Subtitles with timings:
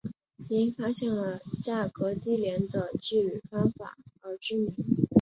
[0.49, 4.73] 因发现了价格低廉的制铝方法而知名。